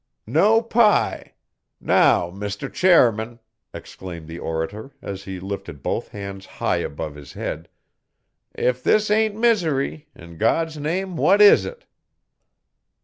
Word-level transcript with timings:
'No 0.25 0.63
pie! 0.63 1.35
Now, 1.79 2.31
Mr 2.31 2.73
Chairman!' 2.73 3.39
exclaimed 3.71 4.27
the 4.27 4.39
orator, 4.39 4.89
as 4.99 5.25
he 5.25 5.39
lifted 5.39 5.83
both 5.83 6.07
hands 6.07 6.47
high 6.57 6.77
above 6.77 7.13
his 7.13 7.33
head, 7.33 7.69
'If 8.55 8.81
this 8.81 9.11
ain't 9.11 9.35
misery, 9.37 10.07
in 10.15 10.39
God's 10.39 10.79
name, 10.79 11.17
what 11.17 11.39
is 11.39 11.65
it? 11.65 11.85